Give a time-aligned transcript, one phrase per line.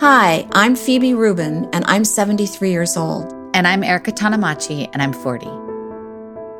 [0.00, 3.34] Hi, I'm Phoebe Rubin, and I'm 73 years old.
[3.52, 5.46] And I'm Erica Tanamachi, and I'm 40.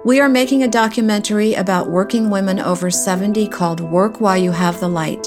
[0.05, 4.79] We are making a documentary about working women over 70 called Work While You Have
[4.79, 5.23] the Light.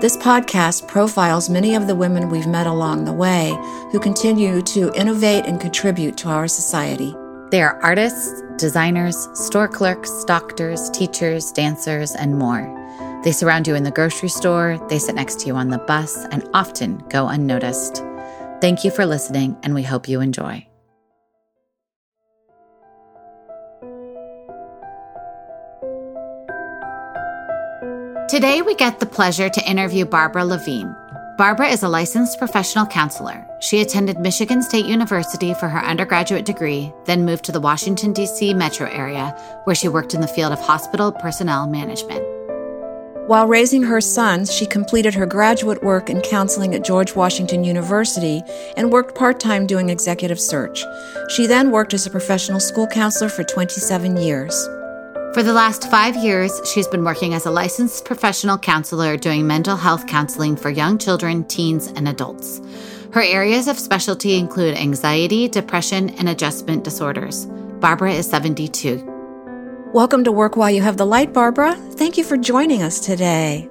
[0.00, 3.50] This podcast profiles many of the women we've met along the way
[3.92, 7.14] who continue to innovate and contribute to our society.
[7.50, 12.77] They are artists, designers, store clerks, doctors, teachers, dancers, and more.
[13.24, 16.24] They surround you in the grocery store, they sit next to you on the bus,
[16.30, 18.02] and often go unnoticed.
[18.60, 20.66] Thank you for listening, and we hope you enjoy.
[28.28, 30.94] Today, we get the pleasure to interview Barbara Lavine.
[31.38, 33.46] Barbara is a licensed professional counselor.
[33.60, 38.54] She attended Michigan State University for her undergraduate degree, then moved to the Washington, D.C.
[38.54, 39.30] metro area,
[39.64, 42.37] where she worked in the field of hospital personnel management.
[43.28, 48.40] While raising her sons, she completed her graduate work in counseling at George Washington University
[48.74, 50.82] and worked part time doing executive search.
[51.28, 54.54] She then worked as a professional school counselor for 27 years.
[55.34, 59.76] For the last five years, she's been working as a licensed professional counselor doing mental
[59.76, 62.62] health counseling for young children, teens, and adults.
[63.12, 67.44] Her areas of specialty include anxiety, depression, and adjustment disorders.
[67.78, 69.17] Barbara is 72.
[69.94, 71.74] Welcome to Work While You Have the Light, Barbara.
[71.74, 73.66] Thank you for joining us today.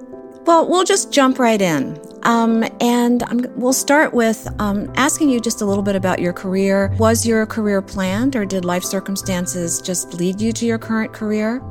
[0.46, 1.96] Well, we'll just jump right in.
[2.24, 6.32] Um, and I'm, we'll start with um, asking you just a little bit about your
[6.32, 6.92] career.
[6.98, 11.62] Was your career planned, or did life circumstances just lead you to your current career?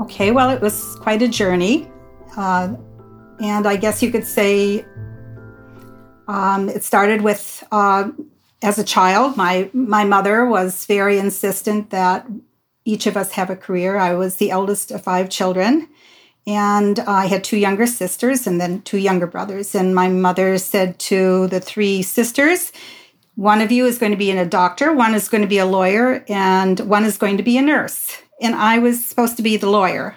[0.00, 1.92] Okay, well, it was quite a journey.
[2.38, 2.76] Uh,
[3.42, 4.86] and I guess you could say
[6.28, 8.10] um, it started with uh,
[8.62, 9.36] as a child.
[9.36, 12.26] My, my mother was very insistent that
[12.84, 13.96] each of us have a career.
[13.96, 15.88] I was the eldest of five children,
[16.46, 19.74] and I had two younger sisters and then two younger brothers.
[19.74, 22.72] And my mother said to the three sisters,
[23.36, 25.66] one of you is going to be a doctor, one is going to be a
[25.66, 28.18] lawyer, and one is going to be a nurse.
[28.40, 30.16] And I was supposed to be the lawyer.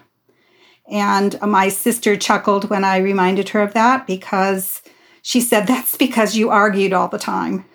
[0.90, 4.82] And my sister chuckled when I reminded her of that because
[5.22, 7.66] she said, That's because you argued all the time.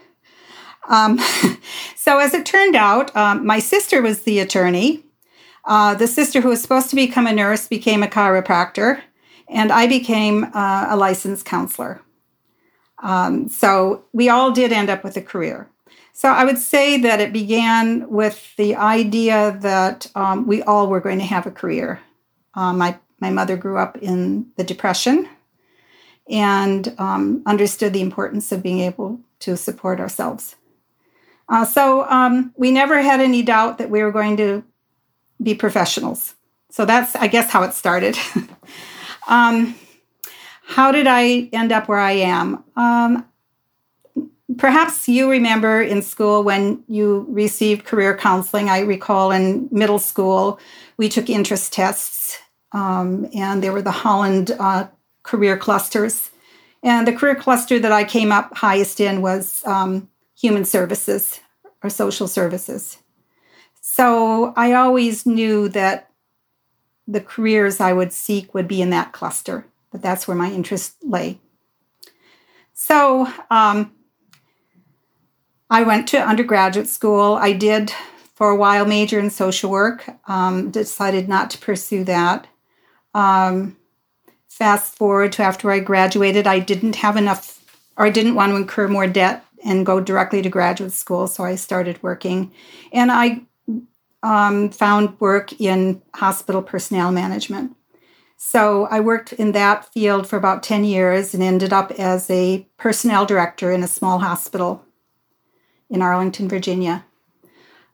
[0.88, 1.19] Um,
[1.97, 5.04] so, as it turned out, um, my sister was the attorney.
[5.65, 9.03] Uh, the sister who was supposed to become a nurse became a chiropractor,
[9.48, 12.00] and I became uh, a licensed counselor.
[13.03, 15.69] Um, so, we all did end up with a career.
[16.12, 21.00] So, I would say that it began with the idea that um, we all were
[21.00, 22.00] going to have a career.
[22.54, 25.28] Uh, my, my mother grew up in the Depression
[26.28, 30.56] and um, understood the importance of being able to support ourselves.
[31.48, 34.62] Uh, so um, we never had any doubt that we were going to
[35.42, 36.34] be professionals.
[36.70, 38.19] So that's, I guess, how it started.
[39.28, 39.75] um,
[40.66, 42.62] how did I end up where I am?
[42.76, 43.25] Um,
[44.59, 48.69] perhaps you remember in school when you received career counseling.
[48.69, 50.60] I recall in middle school,
[50.98, 52.38] we took interest tests,
[52.72, 54.88] um, and there were the Holland uh,
[55.22, 56.30] career clusters.
[56.82, 61.41] And the career cluster that I came up highest in was um, human services
[61.82, 62.99] or social services.
[63.81, 66.10] So I always knew that
[67.06, 70.97] the careers I would seek would be in that cluster, but that's where my interest
[71.03, 71.41] lay.
[72.75, 73.93] So um,
[75.71, 77.34] I went to undergraduate school.
[77.34, 77.93] I did
[78.34, 82.47] for a while major in social work, um, decided not to pursue that.
[83.15, 83.77] Um,
[84.47, 87.65] fast forward to after I graduated, I didn't have enough,
[87.97, 91.26] or I didn't want to incur more debt and go directly to graduate school.
[91.26, 92.52] So I started working.
[92.92, 93.42] And I
[94.22, 97.74] um, found work in hospital personnel management.
[98.36, 102.66] So I worked in that field for about 10 years and ended up as a
[102.76, 104.84] personnel director in a small hospital
[105.91, 107.04] in Arlington, Virginia.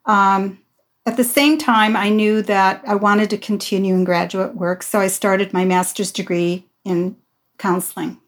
[0.04, 0.58] Um,
[1.06, 5.00] at the same time, I knew that I wanted to continue in graduate work, so
[5.00, 7.16] I started my master's degree in
[7.58, 8.20] counseling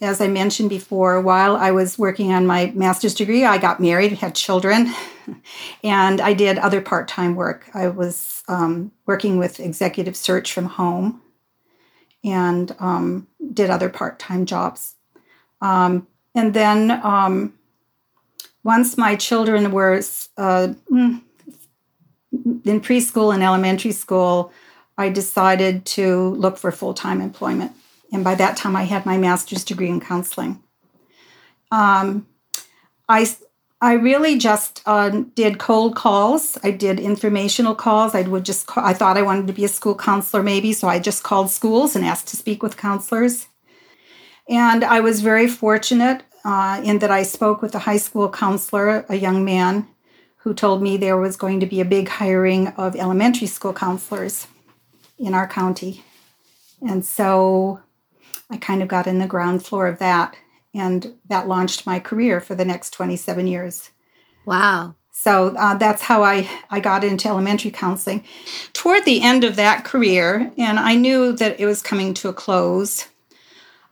[0.00, 4.12] as I mentioned before, while I was working on my master's degree, I got married,
[4.12, 4.92] had children,
[5.84, 7.68] and I did other part time work.
[7.74, 11.20] I was um, working with executive search from home
[12.24, 14.94] and um, did other part time jobs.
[15.60, 17.54] Um, and then um,
[18.62, 20.00] once my children were
[20.36, 21.22] uh, mm,
[22.32, 24.52] in preschool and elementary school,
[24.96, 27.72] I decided to look for full time employment.
[28.12, 30.62] And by that time, I had my master's degree in counseling.
[31.70, 32.26] Um,
[33.08, 33.28] I,
[33.80, 36.58] I really just uh, did cold calls.
[36.64, 38.14] I did informational calls.
[38.14, 40.88] I would just call, I thought I wanted to be a school counselor maybe, so
[40.88, 43.46] I just called schools and asked to speak with counselors.
[44.48, 49.06] And I was very fortunate uh, in that I spoke with a high school counselor,
[49.08, 49.86] a young man,
[50.38, 54.46] who told me there was going to be a big hiring of elementary school counselors
[55.18, 56.02] in our county.
[56.82, 57.80] And so
[58.50, 60.36] I kind of got in the ground floor of that,
[60.74, 63.90] and that launched my career for the next 27 years.
[64.44, 64.94] Wow.
[65.12, 68.24] So uh, that's how I, I got into elementary counseling.
[68.72, 72.32] Toward the end of that career, and I knew that it was coming to a
[72.32, 73.06] close,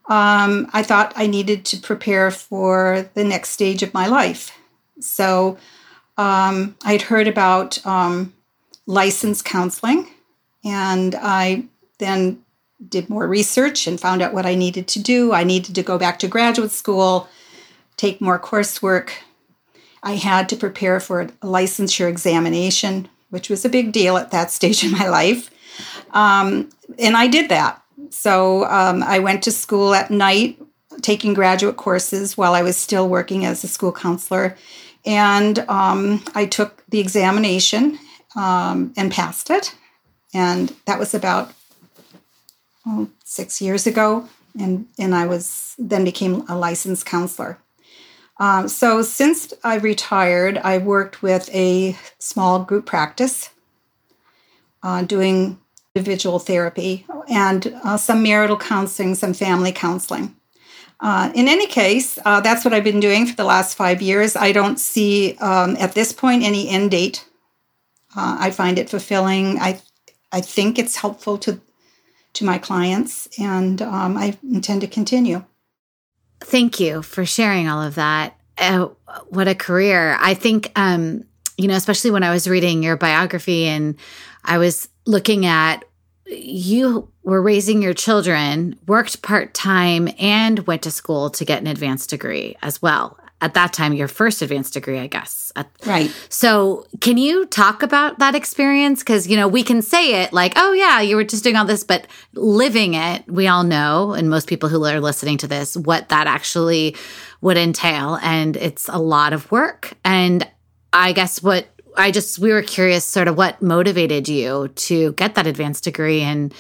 [0.09, 4.59] um, I thought I needed to prepare for the next stage of my life.
[5.01, 5.59] So
[6.17, 8.33] um, I'd heard about um,
[8.87, 10.09] licensed counseling,
[10.65, 11.65] and I
[11.99, 12.43] then
[12.87, 15.33] did more research and found out what I needed to do.
[15.33, 17.29] I needed to go back to graduate school,
[17.97, 19.11] take more coursework.
[20.03, 24.51] I had to prepare for a licensure examination, which was a big deal at that
[24.59, 25.51] stage in my life.
[26.13, 27.83] Um, and I did that.
[28.11, 30.61] So um, I went to school at night,
[31.03, 34.57] taking graduate courses while I was still working as a school counselor.
[35.05, 37.99] And um, I took the examination
[38.37, 39.75] um, and passed it.
[40.35, 41.53] And that was about
[42.89, 44.29] oh, six years ago.
[44.59, 47.59] And, and I was then became a licensed counselor.
[48.39, 53.51] Um, so since I retired, I worked with a small group practice
[54.83, 55.59] uh, doing
[55.95, 60.37] individual therapy and uh, some marital counseling, some family counseling.
[61.01, 64.35] Uh, in any case, uh, that's what I've been doing for the last five years.
[64.35, 67.25] I don't see um, at this point any end date.
[68.17, 69.59] Uh, I find it fulfilling.
[69.59, 69.81] I
[70.33, 71.61] I think it's helpful to
[72.35, 75.45] to my clients, and um, I intend to continue.
[76.41, 78.39] Thank you for sharing all of that.
[78.57, 78.89] Uh,
[79.29, 80.17] what a career!
[80.21, 81.25] I think um,
[81.59, 83.97] you know, especially when I was reading your biography and
[84.45, 85.85] I was looking at
[86.27, 91.67] you were raising your children, worked part time, and went to school to get an
[91.67, 93.19] advanced degree as well.
[93.41, 95.53] At that time, your first advanced degree, I guess.
[95.87, 96.13] Right.
[96.29, 99.01] So, can you talk about that experience?
[99.01, 101.65] Because, you know, we can say it like, oh, yeah, you were just doing all
[101.65, 105.77] this, but living it, we all know, and most people who are listening to this,
[105.77, 106.97] what that actually
[107.41, 108.19] would entail.
[108.23, 109.93] And it's a lot of work.
[110.05, 110.45] And
[110.93, 115.35] I guess what I just we were curious sort of what motivated you to get
[115.35, 116.55] that advanced degree and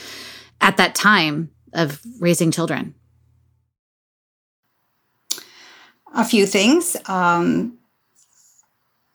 [0.60, 2.94] at that time of raising children.
[6.14, 6.96] A few things.
[7.06, 7.78] Um,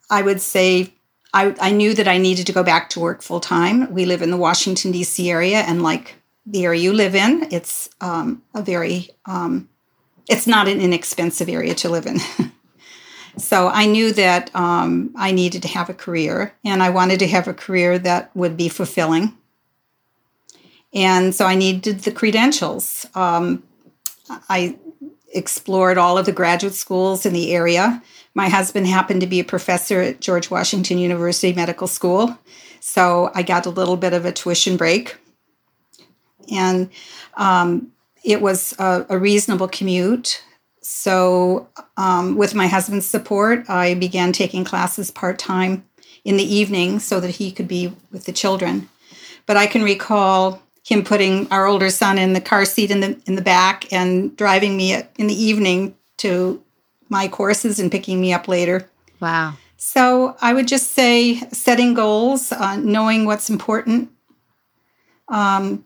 [0.09, 0.93] I would say
[1.33, 3.91] I, I knew that I needed to go back to work full time.
[3.91, 5.29] We live in the Washington, D.C.
[5.29, 9.69] area, and like the area you live in, it's um, a very, um,
[10.29, 12.19] it's not an inexpensive area to live in.
[13.37, 17.27] So I knew that um, I needed to have a career, and I wanted to
[17.27, 19.35] have a career that would be fulfilling.
[20.93, 23.07] And so I needed the credentials.
[23.15, 23.63] Um,
[24.29, 24.77] I
[25.33, 28.01] explored all of the graduate schools in the area.
[28.33, 32.37] My husband happened to be a professor at George Washington University Medical School,
[32.79, 35.17] so I got a little bit of a tuition break.
[36.51, 36.89] And
[37.35, 37.91] um,
[38.23, 40.43] it was a, a reasonable commute
[40.83, 45.85] so, um, with my husband's support, I began taking classes part time
[46.25, 48.89] in the evening so that he could be with the children.
[49.45, 53.19] But I can recall him putting our older son in the car seat in the
[53.25, 56.61] in the back and driving me in the evening to
[57.09, 58.89] my courses and picking me up later.
[59.19, 59.53] Wow.
[59.77, 64.09] So I would just say setting goals, uh, knowing what's important.
[65.27, 65.85] Um,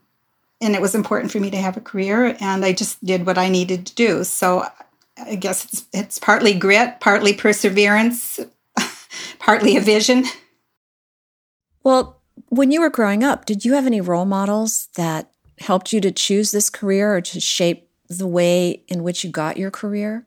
[0.61, 3.37] and it was important for me to have a career, and I just did what
[3.37, 4.23] I needed to do.
[4.23, 4.65] So
[5.17, 8.39] I guess it's, it's partly grit, partly perseverance,
[9.39, 10.25] partly a vision.
[11.83, 12.16] Well,
[12.49, 16.11] when you were growing up, did you have any role models that helped you to
[16.11, 20.25] choose this career or to shape the way in which you got your career?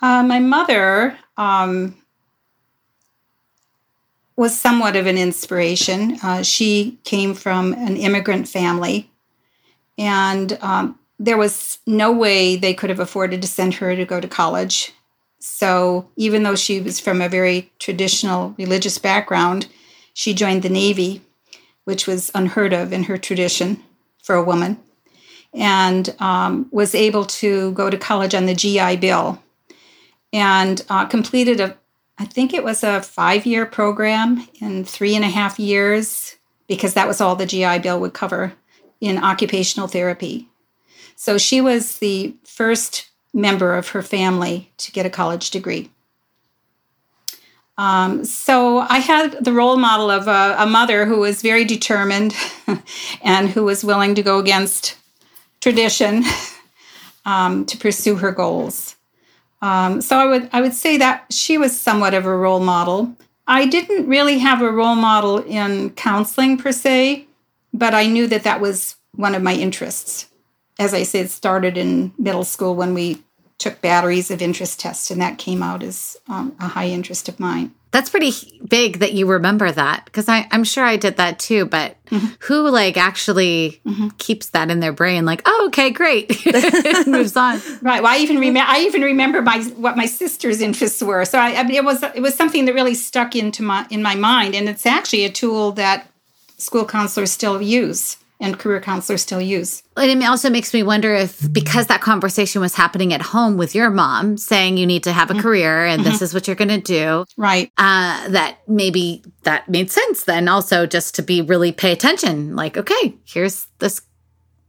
[0.00, 1.96] Uh, my mother um,
[4.36, 6.18] was somewhat of an inspiration.
[6.22, 9.10] Uh, she came from an immigrant family,
[9.96, 14.20] and um, there was no way they could have afforded to send her to go
[14.20, 14.92] to college.
[15.38, 19.68] So even though she was from a very traditional religious background,
[20.12, 21.22] she joined the Navy,
[21.84, 23.82] which was unheard of in her tradition
[24.22, 24.78] for a woman,
[25.52, 29.42] and um, was able to go to college on the GI Bill
[30.32, 31.76] and uh, completed a,
[32.18, 36.36] I think it was a five year program in three and a half years,
[36.68, 38.54] because that was all the GI Bill would cover
[39.00, 40.48] in occupational therapy.
[41.16, 45.90] So she was the first member of her family to get a college degree.
[47.78, 52.34] Um, so I had the role model of a, a mother who was very determined
[53.22, 54.96] and who was willing to go against
[55.60, 56.24] tradition
[57.24, 58.96] um, to pursue her goals.
[59.62, 63.16] Um, so I would I would say that she was somewhat of a role model.
[63.46, 67.26] I didn't really have a role model in counseling per se,
[67.72, 70.28] but I knew that that was one of my interests.
[70.78, 73.22] As I said, started in middle school when we
[73.62, 77.38] took batteries of interest tests, and that came out as um, a high interest of
[77.38, 77.72] mine.
[77.92, 78.32] That's pretty
[78.66, 81.66] big that you remember that because I'm sure I did that too.
[81.66, 82.26] But mm-hmm.
[82.40, 84.08] who like actually mm-hmm.
[84.16, 85.26] keeps that in their brain?
[85.26, 86.30] Like, oh, okay, great,
[87.06, 87.60] moves on.
[87.82, 88.02] Right.
[88.02, 88.68] Well, I even remember.
[88.68, 91.24] I even remember my what my sister's interests were.
[91.26, 94.02] So I, I mean, it was it was something that really stuck into my in
[94.02, 96.08] my mind, and it's actually a tool that
[96.56, 99.82] school counselors still use and career counselors still use.
[99.96, 103.74] And it also makes me wonder if because that conversation was happening at home with
[103.74, 105.42] your mom saying you need to have a mm-hmm.
[105.42, 106.10] career and mm-hmm.
[106.10, 107.24] this is what you're going to do.
[107.36, 107.70] Right.
[107.78, 112.76] Uh, that maybe that made sense then also just to be really pay attention like
[112.76, 114.02] okay, here's this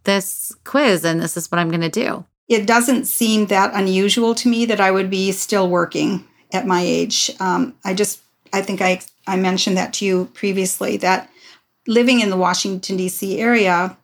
[0.04, 2.26] this quiz and this is what I'm going to do.
[2.48, 6.82] It doesn't seem that unusual to me that I would be still working at my
[6.82, 7.32] age.
[7.40, 8.22] Um, I just
[8.54, 11.30] I think I I mentioned that to you previously that
[11.88, 13.40] living in the Washington, D.C.
[13.40, 13.98] area,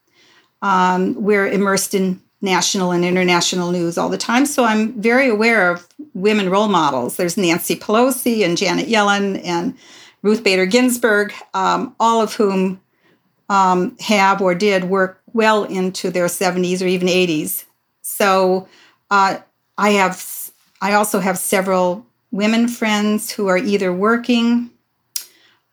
[0.61, 4.45] um, we're immersed in national and international news all the time.
[4.45, 7.17] So I'm very aware of women role models.
[7.17, 9.77] There's Nancy Pelosi and Janet Yellen and
[10.21, 12.81] Ruth Bader Ginsburg, um, all of whom
[13.49, 17.65] um, have or did work well into their 70s or even 80s.
[18.01, 18.67] So
[19.11, 19.39] uh,
[19.77, 24.69] I have, I also have several women friends who are either working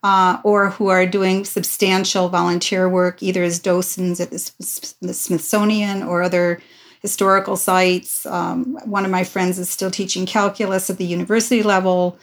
[0.06, 6.04] uh, or who are doing substantial volunteer work, either as docents at the, the Smithsonian
[6.04, 6.62] or other
[7.02, 8.24] historical sites.
[8.24, 12.16] Um, one of my friends is still teaching calculus at the university level.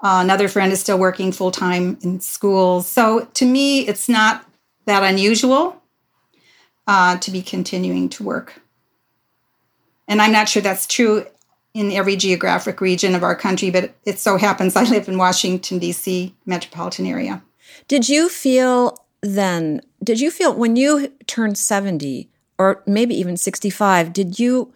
[0.00, 2.88] Uh, another friend is still working full time in schools.
[2.88, 4.44] So to me, it's not
[4.86, 5.80] that unusual
[6.88, 8.60] uh, to be continuing to work.
[10.08, 11.24] And I'm not sure that's true
[11.74, 15.78] in every geographic region of our country, but it so happens I live in Washington,
[15.78, 16.34] D.C.
[16.46, 17.42] metropolitan area.
[17.86, 24.12] Did you feel then, did you feel when you turned 70 or maybe even 65,
[24.12, 24.72] did you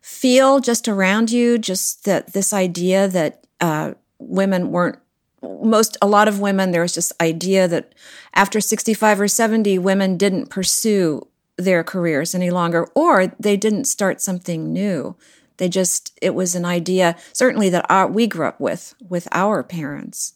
[0.00, 4.98] feel just around you just that this idea that uh, women weren't
[5.42, 7.94] most a lot of women there was this idea that
[8.34, 11.26] after 65 or 70 women didn't pursue
[11.56, 15.16] their careers any longer or they didn't start something new
[15.58, 19.62] they just, it was an idea, certainly that our, we grew up with, with our
[19.62, 20.34] parents.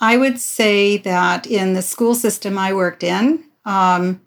[0.00, 4.20] I would say that in the school system I worked in, um,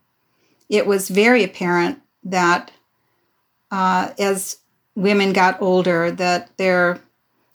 [0.69, 2.71] it was very apparent that
[3.71, 4.57] uh, as
[4.95, 6.99] women got older, that their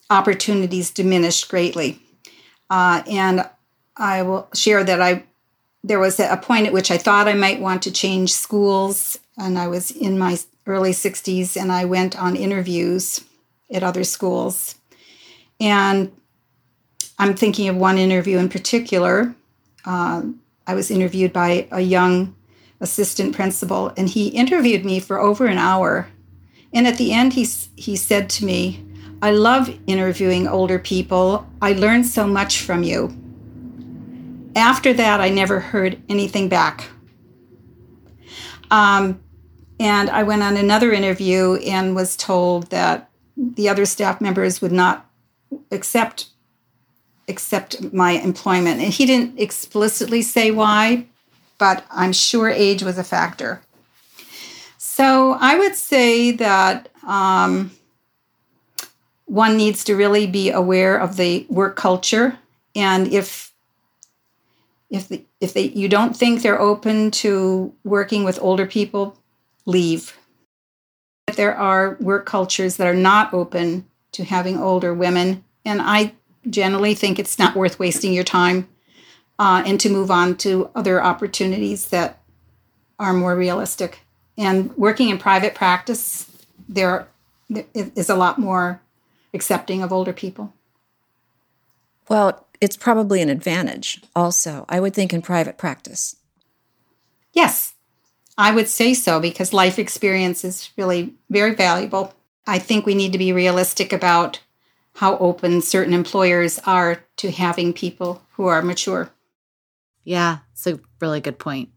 [0.09, 1.99] opportunities diminished greatly.
[2.69, 3.49] Uh, and
[3.97, 5.23] I will share that I
[5.83, 9.59] there was a point at which I thought I might want to change schools, and
[9.59, 13.23] I was in my early 60s and I went on interviews
[13.71, 14.75] at other schools.
[15.59, 16.11] And
[17.17, 19.35] I'm thinking of one interview in particular.
[19.85, 20.23] Uh,
[20.65, 22.35] I was interviewed by a young
[22.79, 26.07] assistant principal, and he interviewed me for over an hour.
[26.73, 28.83] And at the end, he, he said to me,
[29.21, 31.47] I love interviewing older people.
[31.61, 33.15] I learned so much from you.
[34.55, 36.89] After that, I never heard anything back.
[38.69, 39.22] Um,
[39.83, 44.71] and I went on another interview and was told that the other staff members would
[44.71, 45.05] not
[45.71, 46.29] accept
[47.27, 48.79] accept my employment.
[48.79, 51.05] And he didn't explicitly say why,
[51.57, 53.61] but I'm sure age was a factor.
[54.77, 57.71] So I would say that um,
[59.25, 62.39] one needs to really be aware of the work culture,
[62.73, 63.51] and if
[64.89, 69.17] if the, if they you don't think they're open to working with older people,
[69.65, 70.17] leave.
[71.35, 76.13] There are work cultures that are not open to having older women, and I
[76.49, 78.67] generally think it's not worth wasting your time
[79.39, 82.21] uh, and to move on to other opportunities that
[82.99, 83.99] are more realistic.
[84.37, 86.31] And working in private practice,
[86.67, 87.07] there
[87.73, 88.81] is a lot more
[89.33, 90.53] accepting of older people.
[92.09, 96.15] Well, it's probably an advantage also, I would think, in private practice.
[97.33, 97.73] Yes,
[98.37, 102.13] I would say so because life experience is really very valuable.
[102.47, 104.41] I think we need to be realistic about
[104.95, 109.09] how open certain employers are to having people who are mature.
[110.03, 111.69] Yeah, it's a really good point.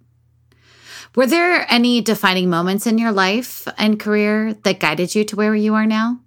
[1.15, 5.55] Were there any defining moments in your life and career that guided you to where
[5.55, 6.21] you are now?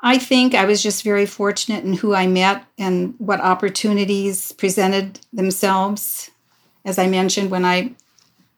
[0.00, 5.20] I think I was just very fortunate in who I met and what opportunities presented
[5.32, 6.30] themselves.
[6.84, 7.92] As I mentioned, when I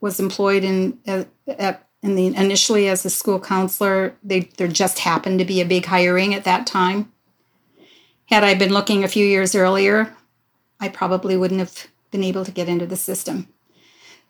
[0.05, 4.15] was employed in at, in the initially as a school counselor.
[4.23, 7.11] They, there just happened to be a big hiring at that time.
[8.27, 10.15] Had I been looking a few years earlier,
[10.79, 13.49] I probably wouldn't have been able to get into the system.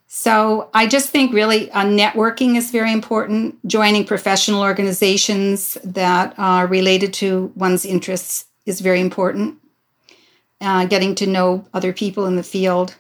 [0.07, 3.59] So I just think really uh, networking is very important.
[3.67, 9.59] Joining professional organizations that are related to one's interests is very important.
[10.61, 12.95] Uh, getting to know other people in the field,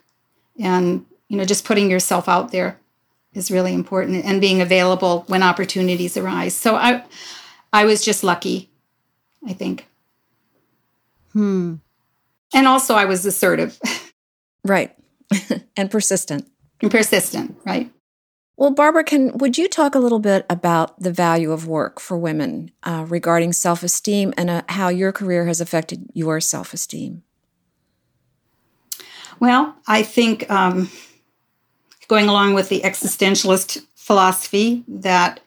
[0.59, 2.79] and you know, just putting yourself out there
[3.33, 6.55] is really important, and being available when opportunities arise.
[6.55, 7.03] So I,
[7.73, 8.71] I was just lucky,
[9.45, 9.88] I think.
[11.33, 11.75] Hmm.
[12.55, 13.81] And also, I was assertive.
[14.64, 14.97] Right.
[15.76, 16.49] and persistent.
[16.81, 17.91] And persistent, right?
[18.57, 22.17] Well, Barbara, can would you talk a little bit about the value of work for
[22.17, 27.25] women uh, regarding self-esteem and uh, how your career has affected your self-esteem?
[29.41, 30.88] Well, I think um,
[32.09, 35.41] going along with the existentialist philosophy that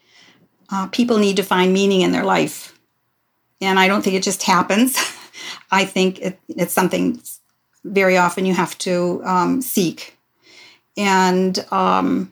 [0.72, 2.78] uh, people need to find meaning in their life,
[3.62, 4.98] and I don't think it just happens.
[5.72, 7.22] I think it, it's something
[7.84, 10.18] very often you have to um, seek.
[10.96, 12.32] And um,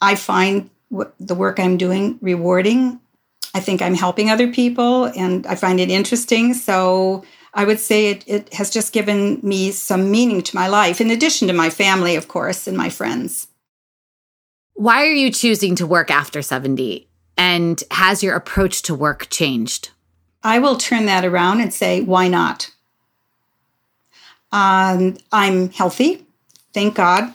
[0.00, 3.00] I find what, the work I'm doing rewarding.
[3.54, 6.54] I think I'm helping other people and I find it interesting.
[6.54, 7.24] So
[7.56, 11.10] I would say it, it has just given me some meaning to my life, in
[11.10, 13.48] addition to my family, of course, and my friends.
[14.74, 17.08] Why are you choosing to work after 70?
[17.38, 19.88] And has your approach to work changed?
[20.44, 22.70] I will turn that around and say, why not?
[24.52, 26.26] Um, I'm healthy,
[26.74, 27.32] thank God.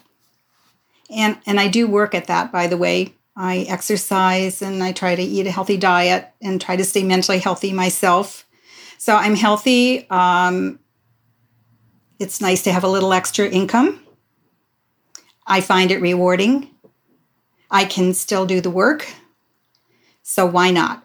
[1.09, 3.15] And, and I do work at that, by the way.
[3.35, 7.39] I exercise and I try to eat a healthy diet and try to stay mentally
[7.39, 8.45] healthy myself.
[9.01, 10.07] So I'm healthy.
[10.11, 10.77] Um,
[12.19, 13.99] it's nice to have a little extra income.
[15.47, 16.69] I find it rewarding.
[17.71, 19.11] I can still do the work.
[20.21, 21.03] So why not?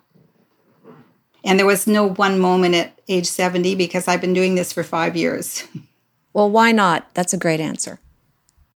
[1.43, 4.83] And there was no one moment at age 70 because I've been doing this for
[4.85, 5.65] five years.
[6.35, 7.15] Well, why not?
[7.15, 7.99] That's a great answer.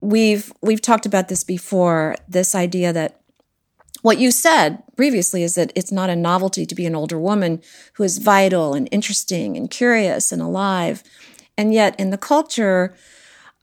[0.01, 3.20] We've we've talked about this before, this idea that
[4.03, 7.61] what you said previously is that it's not a novelty to be an older woman
[7.95, 11.03] who is vital and interesting and curious and alive.
[11.57, 12.95] And yet in the culture,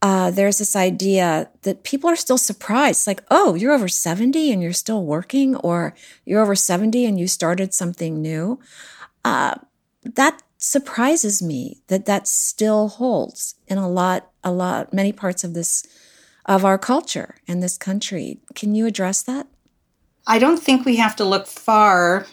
[0.02, 4.62] uh, there's this idea that people are still surprised like, oh, you're over 70 and
[4.62, 8.60] you're still working, or you're over 70 and you started something new.
[9.26, 9.56] Uh,
[10.04, 15.54] that surprises me that that still holds in a lot, a lot, many parts of
[15.54, 15.86] this,
[16.46, 18.40] of our culture and this country.
[18.54, 19.48] Can you address that?
[20.28, 22.28] I don't think we have to look far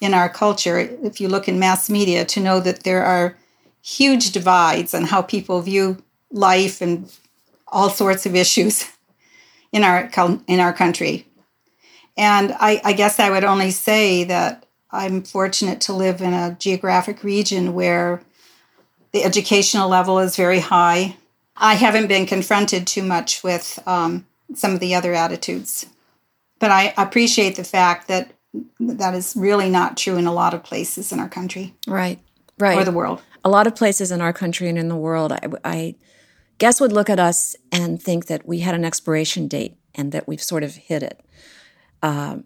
[0.00, 3.36] in our culture, if you look in mass media, to know that there are
[3.80, 7.10] huge divides on how people view life and
[7.68, 8.84] all sorts of issues
[9.72, 10.10] in our
[10.46, 11.26] in our country.
[12.16, 16.56] And I, I guess I would only say that I'm fortunate to live in a
[16.58, 18.20] geographic region where
[19.12, 21.16] the educational level is very high.
[21.56, 25.86] I haven't been confronted too much with um, some of the other attitudes,
[26.58, 28.32] but I appreciate the fact that
[28.80, 31.74] that is really not true in a lot of places in our country.
[31.86, 32.18] Right,
[32.58, 32.78] right.
[32.78, 33.22] Or the world.
[33.44, 35.94] A lot of places in our country and in the world, I, I
[36.58, 40.26] guess, would look at us and think that we had an expiration date and that
[40.26, 41.20] we've sort of hit it.
[42.02, 42.38] Uh,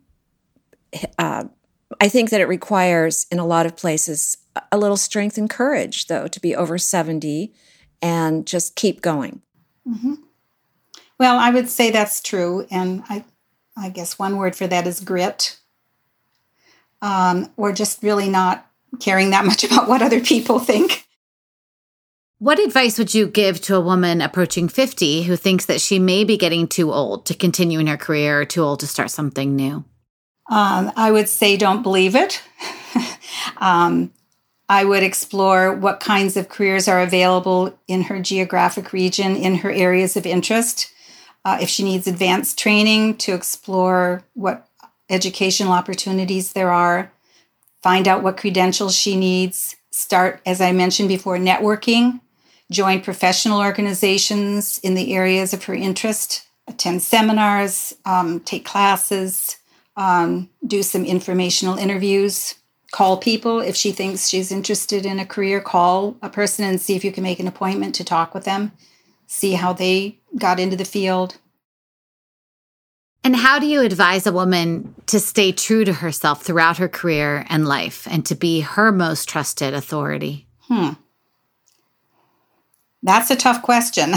[1.19, 1.45] uh,
[2.01, 4.39] I think that it requires, in a lot of places,
[4.71, 7.53] a little strength and courage, though, to be over 70
[8.01, 9.41] and just keep going.
[9.89, 10.15] Mm-hmm.
[11.19, 12.67] Well, I would say that's true.
[12.71, 13.25] And I,
[13.77, 15.59] I guess one word for that is grit.
[17.01, 18.67] Um, or just really not
[19.01, 21.07] caring that much about what other people think.
[22.39, 26.25] What advice would you give to a woman approaching 50 who thinks that she may
[26.25, 29.55] be getting too old to continue in her career or too old to start something
[29.55, 29.85] new?
[30.51, 32.43] Um, I would say don't believe it.
[33.59, 34.13] um,
[34.69, 39.71] I would explore what kinds of careers are available in her geographic region, in her
[39.71, 40.92] areas of interest.
[41.45, 44.69] Uh, if she needs advanced training, to explore what
[45.11, 47.13] educational opportunities there are,
[47.83, 52.21] find out what credentials she needs, start, as I mentioned before, networking,
[52.71, 59.59] join professional organizations in the areas of her interest, attend seminars, um, take classes,
[59.97, 62.55] um, do some informational interviews,
[62.93, 66.95] call people if she thinks she's interested in a career, call a person and see
[66.95, 68.73] if you can make an appointment to talk with them,
[69.27, 71.39] see how they got into the field.
[73.25, 77.47] And how do you advise a woman to stay true to herself throughout her career
[77.49, 80.47] and life and to be her most trusted authority?
[80.63, 80.91] Hmm.
[83.05, 84.11] That's a tough question.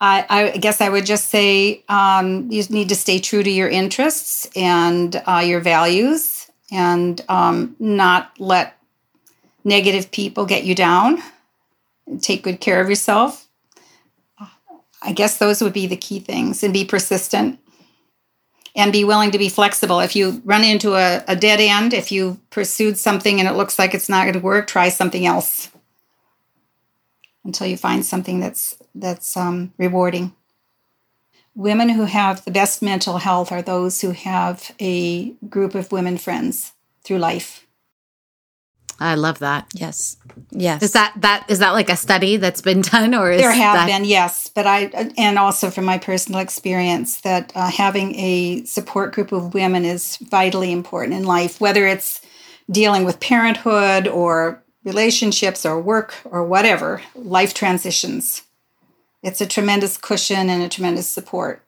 [0.00, 3.68] I, I, guess I would just say um, you need to stay true to your
[3.68, 8.76] interests and uh, your values and um, not let
[9.64, 11.22] negative people get you down.
[12.20, 13.47] Take good care of yourself.
[15.02, 17.60] I guess those would be the key things and be persistent
[18.74, 20.00] and be willing to be flexible.
[20.00, 23.78] If you run into a, a dead end, if you pursued something and it looks
[23.78, 25.70] like it's not going to work, try something else
[27.44, 30.34] until you find something that's that's um, rewarding.
[31.54, 36.18] Women who have the best mental health are those who have a group of women
[36.18, 36.72] friends
[37.04, 37.66] through life.
[39.00, 39.66] I love that.
[39.74, 40.16] Yes.
[40.50, 40.82] Yes.
[40.82, 43.86] Is that that is that like a study that's been done or there have that-
[43.86, 49.14] been yes, but I and also from my personal experience that uh, having a support
[49.14, 52.20] group of women is vitally important in life, whether it's
[52.70, 58.42] dealing with parenthood or relationships or work or whatever life transitions.
[59.22, 61.62] It's a tremendous cushion and a tremendous support.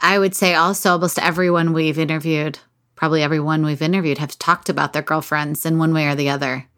[0.00, 2.58] I would say also almost everyone we've interviewed
[3.02, 6.68] probably everyone we've interviewed have talked about their girlfriends in one way or the other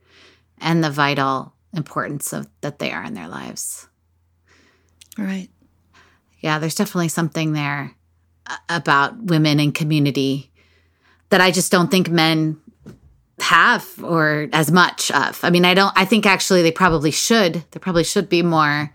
[0.56, 3.88] and the vital importance of that they are in their lives.
[5.18, 5.50] Right.
[6.40, 7.94] Yeah, there's definitely something there
[8.46, 10.50] uh, about women and community
[11.28, 12.58] that I just don't think men
[13.40, 15.44] have or as much of.
[15.44, 17.62] I mean, I don't I think actually they probably should.
[17.70, 18.90] There probably should be more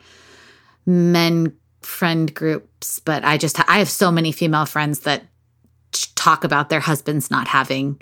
[0.87, 5.28] men friend groups, but I just I have so many female friends that
[6.15, 7.99] talk about their husbands not having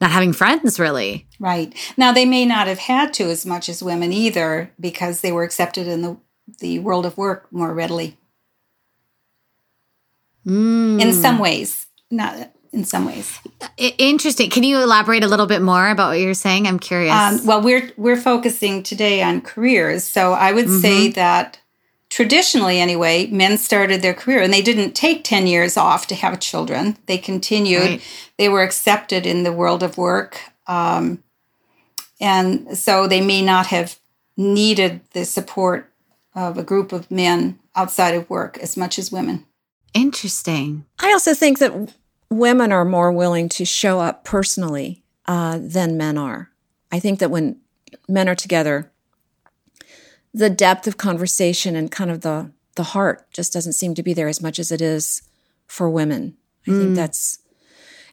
[0.00, 1.26] not having friends really.
[1.38, 1.74] Right.
[1.96, 5.44] Now they may not have had to as much as women either because they were
[5.44, 6.16] accepted in the
[6.58, 8.16] the world of work more readily.
[10.46, 11.00] Mm.
[11.00, 13.38] In some ways, not in some ways.
[13.76, 14.50] Interesting.
[14.50, 16.66] Can you elaborate a little bit more about what you're saying?
[16.66, 17.14] I'm curious.
[17.14, 20.80] Um, well, we're we're focusing today on careers, so I would mm-hmm.
[20.80, 21.59] say that
[22.10, 26.40] traditionally anyway men started their career and they didn't take 10 years off to have
[26.40, 26.98] children.
[27.06, 27.82] They continued.
[27.82, 28.02] Right.
[28.36, 30.40] they were accepted in the world of work.
[30.66, 31.22] Um,
[32.20, 33.98] and so they may not have
[34.36, 35.90] needed the support
[36.34, 39.46] of a group of men outside of work as much as women.
[39.94, 40.84] Interesting.
[40.98, 41.94] I also think that
[42.28, 46.50] women are more willing to show up personally uh, than men are.
[46.92, 47.60] I think that when
[48.08, 48.90] men are together
[50.32, 54.14] the depth of conversation and kind of the the heart just doesn't seem to be
[54.14, 55.22] there as much as it is
[55.66, 56.36] for women.
[56.66, 56.80] I mm.
[56.80, 57.38] think that's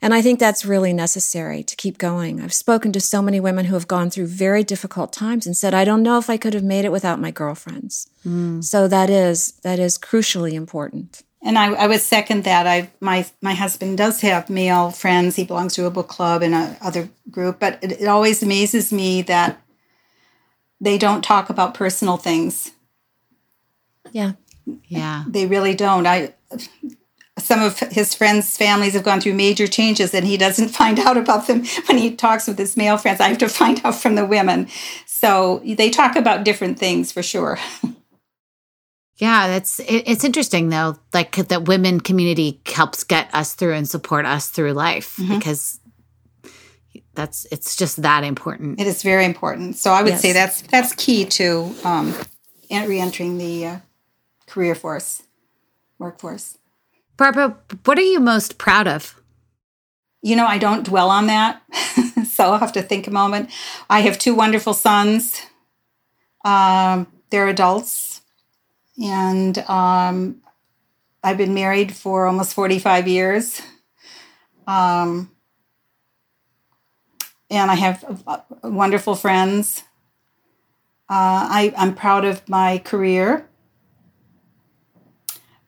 [0.01, 2.39] and I think that's really necessary to keep going.
[2.39, 5.73] I've spoken to so many women who have gone through very difficult times and said,
[5.73, 8.08] I don't know if I could have made it without my girlfriends.
[8.25, 8.63] Mm.
[8.63, 11.23] So that is that is crucially important.
[11.41, 12.67] And I, I would second that.
[12.67, 15.36] I my my husband does have male friends.
[15.36, 18.91] He belongs to a book club and a other group, but it, it always amazes
[18.91, 19.62] me that
[20.80, 22.72] they don't talk about personal things.
[24.12, 24.34] Yeah.
[24.88, 25.24] Yeah.
[25.28, 26.06] They really don't.
[26.06, 26.34] I
[27.38, 31.18] some of his friends' families have gone through major changes and he doesn't find out
[31.18, 33.20] about them when he talks with his male friends.
[33.20, 34.68] I have to find out from the women.
[35.06, 37.60] So they talk about different things for sure.
[39.20, 43.90] Yeah, that's it, it's interesting though, like that women community helps get us through and
[43.90, 45.40] support us through life mm-hmm.
[45.40, 45.80] because
[47.17, 48.80] that's it's just that important.
[48.80, 49.75] It is very important.
[49.75, 50.21] So I would yes.
[50.21, 52.13] say that's that's key to um,
[52.71, 53.77] re-entering the uh,
[54.45, 55.23] career force,
[55.97, 56.58] workforce.
[57.17, 59.19] Barbara, what are you most proud of?
[60.21, 61.62] You know, I don't dwell on that,
[62.27, 63.49] so I'll have to think a moment.
[63.89, 65.41] I have two wonderful sons.
[66.45, 68.21] Um, they're adults,
[69.01, 70.41] and um,
[71.23, 73.60] I've been married for almost forty-five years.
[74.67, 75.32] Um,
[77.50, 79.84] and I have uh, wonderful friends.
[81.10, 83.48] Uh, I, I'm proud of my career.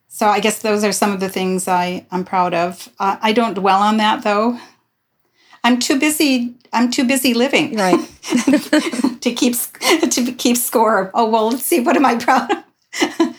[0.08, 2.89] So I guess those are some of the things I, I'm proud of.
[3.00, 4.60] Uh, I don't dwell on that though.
[5.63, 6.56] I'm too busy.
[6.72, 8.00] I'm too busy living, right,
[9.22, 9.56] to keep
[10.10, 11.12] to keep score.
[11.13, 11.80] Oh well, let's see.
[11.80, 13.36] What am I proud of?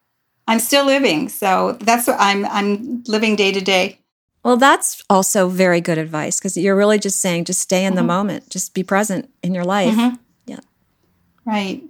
[0.48, 2.44] I'm still living, so that's what I'm.
[2.46, 3.97] I'm living day to day.
[4.44, 7.96] Well, that's also very good advice because you're really just saying just stay in mm-hmm.
[7.96, 9.94] the moment, just be present in your life.
[9.94, 10.16] Mm-hmm.
[10.46, 10.60] Yeah.
[11.44, 11.82] Right.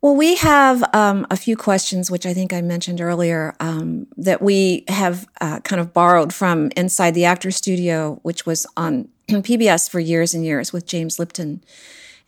[0.00, 4.40] Well, we have um, a few questions, which I think I mentioned earlier, um, that
[4.40, 9.90] we have uh, kind of borrowed from Inside the Actors Studio, which was on PBS
[9.90, 11.64] for years and years with James Lipton.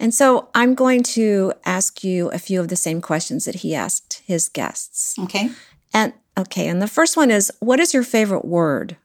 [0.01, 3.75] And so I'm going to ask you a few of the same questions that he
[3.75, 5.17] asked his guests.
[5.19, 5.51] Okay.
[5.93, 8.97] And Okay, and the first one is what is your favorite word?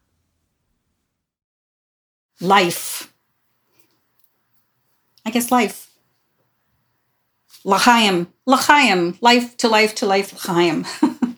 [2.40, 3.12] Life.
[5.26, 5.90] I guess life.
[7.66, 10.86] L'chaim, l'chaim, life to life to life, l'chaim.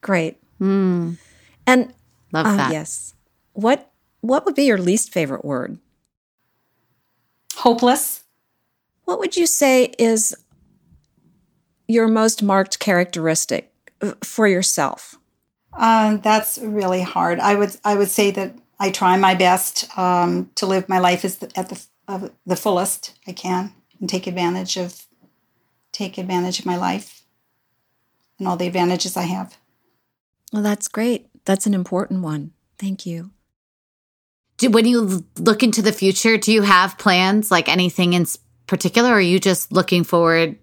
[0.00, 0.36] Great.
[0.60, 1.16] Mm,
[1.66, 1.94] And
[2.32, 2.72] love uh, that.
[2.72, 3.14] yes,
[3.54, 5.78] what what would be your least favorite word?
[7.56, 8.22] Hopeless.
[9.06, 10.36] What would you say is
[11.88, 13.72] your most marked characteristic
[14.22, 15.16] for yourself?
[15.72, 17.38] Um, that's really hard.
[17.40, 21.24] I would I would say that I try my best um, to live my life
[21.24, 25.06] as the, at the of the fullest I can and take advantage of
[25.92, 27.22] take advantage of my life
[28.38, 29.58] and all the advantages I have.
[30.52, 31.28] Well, that's great.
[31.44, 32.52] That's an important one.
[32.78, 33.30] Thank you.
[34.58, 38.26] Do, when you look into the future, do you have plans, like anything in
[38.66, 40.58] particular, or are you just looking forward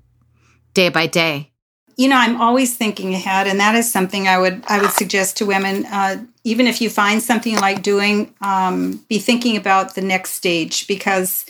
[0.74, 1.52] day by day?
[1.98, 5.38] You know i'm always thinking ahead and that is something i would i would suggest
[5.38, 9.96] to women uh, even if you find something you like doing um, be thinking about
[9.96, 11.46] the next stage because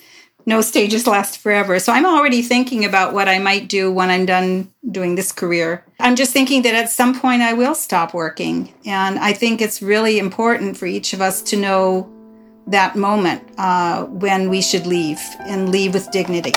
[0.45, 1.79] no stages last forever.
[1.79, 5.83] So i'm already thinking about what i might do when i'm done doing this career.
[5.99, 9.81] I'm just thinking that at some point i will stop working and i think it's
[9.81, 12.09] really important for each of us to know
[12.67, 16.53] that moment uh, when we should leave and leave with dignity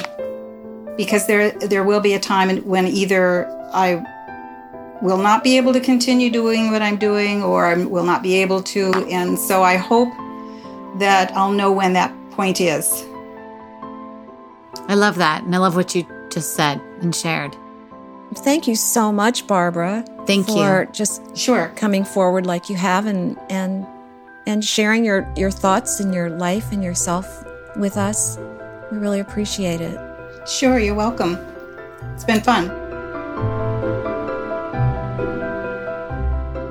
[0.98, 4.04] because there there will be a time when either I
[5.00, 8.34] will not be able to continue doing what I'm doing or I will not be
[8.42, 10.12] able to and so I hope
[10.98, 13.06] that I'll know when that point is.
[14.88, 15.44] I love that.
[15.44, 17.54] And I love what you just said and shared.
[18.34, 20.04] Thank you so much, Barbara.
[20.26, 20.54] Thank you.
[20.54, 20.92] for you.
[20.92, 21.72] just Sure.
[21.76, 23.86] coming forward like you have and and
[24.46, 27.26] and sharing your your thoughts and your life and yourself
[27.76, 28.36] with us.
[28.90, 30.07] We really appreciate it.
[30.48, 31.36] Sure, you're welcome.
[32.14, 32.68] It's been fun.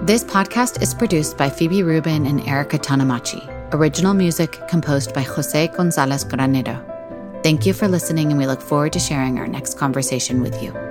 [0.04, 3.48] This podcast is produced by Phoebe Rubin and Erica Tanamachi.
[3.74, 6.82] Original music composed by Jose Gonzalez Granero.
[7.44, 10.87] Thank you for listening, and we look forward to sharing our next conversation with you.